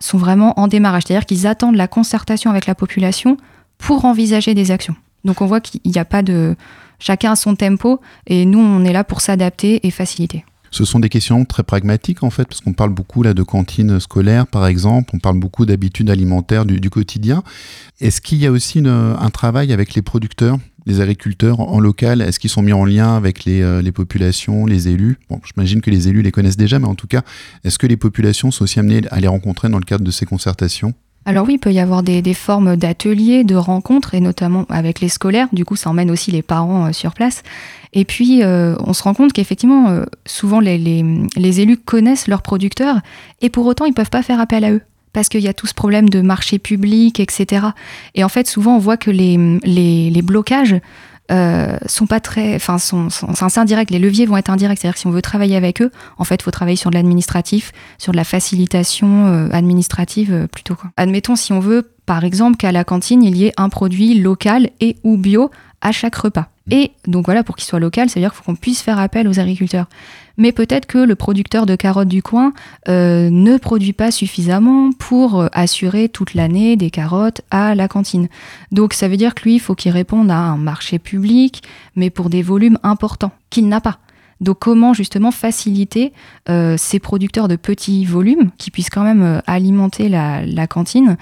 [0.00, 3.36] sont vraiment en démarrage, c'est-à-dire qu'ils attendent la concertation avec la population
[3.78, 4.96] pour envisager des actions.
[5.24, 6.56] Donc on voit qu'il n'y a pas de...
[6.98, 10.44] Chacun a son tempo et nous, on est là pour s'adapter et faciliter.
[10.70, 14.00] Ce sont des questions très pragmatiques en fait, parce qu'on parle beaucoup là de cantines
[14.00, 17.42] scolaires par exemple, on parle beaucoup d'habitudes alimentaires du, quotidien.
[18.00, 22.38] Est-ce qu'il y a aussi un travail avec les producteurs, les agriculteurs en local Est-ce
[22.38, 25.18] qu'ils sont mis en lien avec les, euh, populations, les élus?
[25.28, 27.22] Bon, j'imagine que les élus les connaissent déjà, mais en tout cas,
[27.64, 30.26] est-ce que les populations sont aussi amenées à les rencontrer dans le cadre de ces
[30.26, 30.94] concertations?
[31.24, 35.08] Alors oui, il peut y avoir des, formes d'ateliers, de rencontres, et notamment avec les
[35.08, 35.48] scolaires.
[35.52, 37.42] Du coup, ça emmène aussi les parents euh, sur place.
[37.92, 40.78] Et puis, euh, on se rend compte qu'effectivement, souvent, les-
[41.36, 43.00] les élus connaissent leurs producteurs,
[43.40, 44.80] et pour autant, ils ne peuvent pas faire appel à eux.
[45.12, 47.66] Parce qu'il y a tout ce problème de marché public, etc.
[48.14, 50.80] Et en fait, souvent, on voit que les, les, les blocages
[51.30, 53.90] euh, sont pas très, enfin, sont, sont, indirects.
[53.90, 54.78] Les leviers vont être indirects.
[54.78, 56.96] C'est-à-dire que si on veut travailler avec eux, en fait, il faut travailler sur de
[56.96, 60.74] l'administratif, sur de la facilitation euh, administrative euh, plutôt.
[60.74, 60.90] Quoi.
[60.96, 64.70] Admettons si on veut, par exemple, qu'à la cantine, il y ait un produit local
[64.80, 65.50] et ou bio
[65.82, 66.48] à chaque repas.
[66.70, 68.98] Et donc voilà, pour qu'il soit local, ça veut dire qu'il faut qu'on puisse faire
[68.98, 69.86] appel aux agriculteurs.
[70.38, 72.54] Mais peut-être que le producteur de carottes du coin
[72.88, 78.28] euh, ne produit pas suffisamment pour euh, assurer toute l'année des carottes à la cantine.
[78.70, 81.62] Donc ça veut dire que lui, il faut qu'il réponde à un marché public,
[81.96, 83.98] mais pour des volumes importants, qu'il n'a pas.
[84.40, 86.12] Donc comment justement faciliter
[86.48, 91.16] euh, ces producteurs de petits volumes qui puissent quand même alimenter la cantine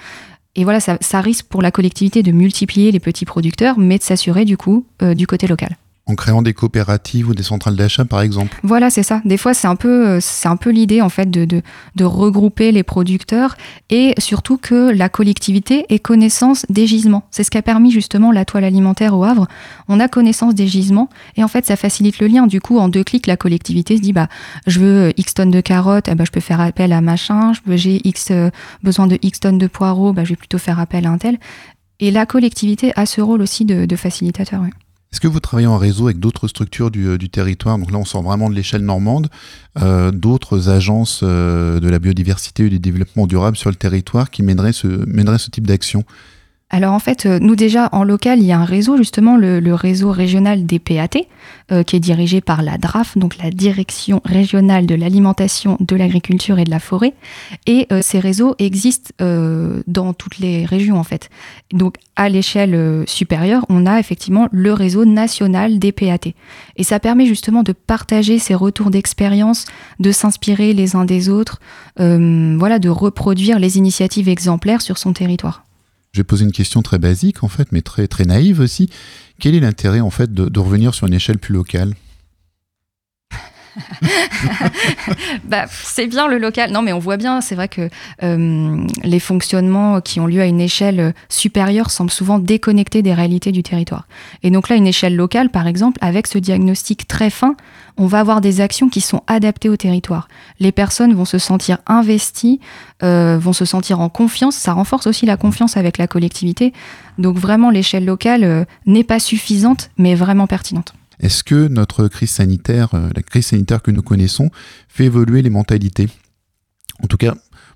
[0.55, 4.43] et voilà, ça, risque pour la collectivité de multiplier les petits producteurs, mais de s'assurer
[4.43, 5.77] du coup euh, du côté local.
[6.11, 9.21] En créant des coopératives ou des centrales d'achat par exemple Voilà, c'est ça.
[9.23, 12.73] Des fois, c'est un peu, euh, c'est un peu l'idée en fait de, de, regrouper
[12.73, 13.55] les producteurs
[13.89, 17.23] et surtout que la collectivité ait connaissance des gisements.
[17.31, 19.47] C'est ce qui a permis justement la toile alimentaire au Havre.
[19.87, 22.45] On a connaissance des gisements et en fait, ça facilite le lien.
[22.45, 24.27] Du coup, en deux clics, la collectivité se dit bah,
[24.67, 27.53] je veux X tonnes de carottes, eh ben, je peux faire appel à machin.
[27.69, 28.49] J'ai X euh,
[28.83, 31.37] besoin de X tonnes de poireaux, bah, je vais plutôt faire appel à un tel.
[32.01, 34.61] Et la collectivité a ce rôle aussi de, de facilitateur.
[34.61, 34.71] ouais.
[35.13, 37.77] Est-ce que vous travaillez en réseau avec d'autres structures du, euh, territoire?
[37.77, 39.27] Donc là, on sort vraiment de l'échelle normande,
[39.81, 44.41] euh, d'autres agences euh, de la biodiversité et du développement durable sur le territoire qui
[44.41, 46.05] mèneraient ce type d'action
[46.73, 49.73] Alors en fait, euh, nous déjà en local, il y a un réseau justement, le,
[49.73, 51.19] réseau régional des PAT,
[51.71, 56.59] euh, qui est dirigé par la DRAF, donc la Direction régionale de l'alimentation, de l'agriculture
[56.59, 57.13] et de la forêt.
[57.67, 59.11] Et euh, ces réseaux existent
[59.87, 61.29] dans toutes les régions en fait.
[61.73, 66.31] Donc à l'échelle supérieure, on a effectivement le réseau national des PAT.
[66.77, 69.65] Et ça permet justement de partager ces retours d'expérience,
[69.99, 71.59] de s'inspirer les uns des autres,
[71.97, 75.65] voilà, de reproduire les initiatives exemplaires sur son territoire.
[76.13, 78.89] Je vais poser une question très basique en fait, mais très très naïve aussi.
[79.39, 81.95] Quel est l'intérêt en fait de, de revenir sur une échelle plus locale?
[85.43, 86.71] bah, c'est bien le local.
[86.71, 87.89] Non, mais on voit bien, c'est vrai que
[88.23, 93.51] euh, les fonctionnements qui ont lieu à une échelle supérieure semblent souvent déconnectés des réalités
[93.51, 94.07] du territoire.
[94.43, 97.55] Et donc là, une échelle locale, par exemple, avec ce diagnostic très fin,
[97.97, 100.27] on va avoir des actions qui sont adaptées au territoire.
[100.59, 102.59] Les personnes vont se sentir investies,
[103.03, 104.55] euh, vont se sentir en confiance.
[104.55, 106.73] Ça renforce aussi la confiance avec la collectivité.
[107.17, 110.93] Donc vraiment, l'échelle locale euh, n'est pas suffisante, mais vraiment pertinente.
[111.21, 114.49] Est-ce que notre crise sanitaire, euh, la crise sanitaire que nous connaissons,
[114.89, 116.07] fait évoluer les mentalités?
[117.03, 117.35] En tout cas,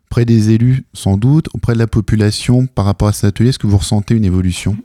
[0.10, 3.60] auprès des élus, sans doute, auprès de la population, par rapport à cet atelier, est-ce
[3.60, 4.78] que vous ressentez une évolution?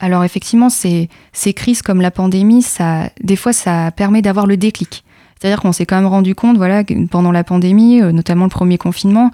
[0.00, 1.08] Alors effectivement, ces,
[1.54, 5.04] crises comme la pandémie, ça, des fois, ça permet d'avoir le déclic.
[5.40, 8.76] C'est-à-dire qu'on s'est quand même rendu compte, voilà, pendant la pandémie, euh, notamment le premier
[8.76, 9.30] confinement,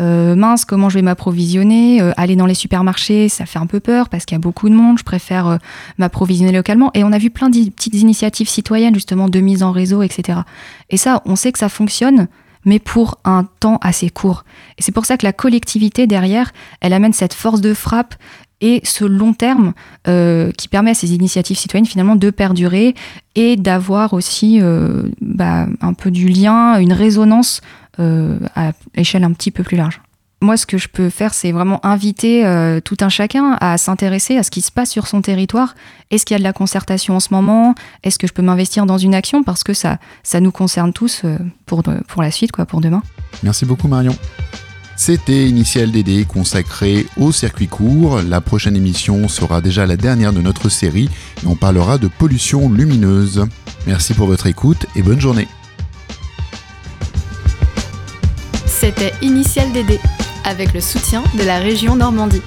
[0.00, 3.78] euh, mince, comment je vais m'approvisionner euh, Aller dans les supermarchés, ça fait un peu
[3.78, 4.98] peur parce qu'il y a beaucoup de monde.
[4.98, 5.60] Je préfère
[5.98, 6.90] m'approvisionner localement.
[6.94, 10.40] Et on a vu plein de petites initiatives citoyennes, justement, de mise en réseau, etc.
[10.90, 12.26] Et ça, on sait que ça fonctionne,
[12.64, 14.44] mais pour un temps assez court.
[14.78, 18.16] Et c'est pour ça que la collectivité derrière, elle amène cette force de frappe
[18.64, 19.74] et ce long terme
[20.08, 22.94] euh, qui permet à ces initiatives citoyennes finalement de perdurer
[23.34, 27.60] et d'avoir aussi euh, bah, un peu du lien, une résonance
[28.00, 30.00] euh, à échelle un petit peu plus large.
[30.40, 32.42] moi, ce que je peux faire, c'est vraiment inviter
[32.84, 35.74] tout un chacun à s'intéresser à ce qui se passe sur son territoire.
[36.10, 37.74] Est-ce qu'il y a de la concertation en ce moment?
[38.02, 39.42] Est-ce que je peux m'investir dans une action?
[39.42, 41.22] Parce que ça, ça nous concerne tous
[41.66, 43.02] pour, pour la suite, quoi, pour demain.
[43.42, 44.14] Merci beaucoup Marion.
[44.96, 48.22] C'était Initial DD consacré au circuit court.
[48.22, 51.10] La prochaine émission sera déjà la dernière de notre série
[51.42, 53.44] et on parlera de pollution lumineuse.
[53.86, 55.48] Merci pour votre écoute et bonne journée.
[58.66, 59.98] C'était Initial DD
[60.44, 62.42] avec le soutien de la région Normandie.